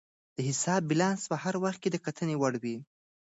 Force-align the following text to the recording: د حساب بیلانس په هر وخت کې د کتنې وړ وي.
د 0.35 0.37
حساب 0.49 0.81
بیلانس 0.89 1.21
په 1.31 1.35
هر 1.43 1.55
وخت 1.63 1.79
کې 1.83 1.89
د 1.91 1.97
کتنې 2.05 2.35
وړ 2.37 2.53
وي. 2.63 2.77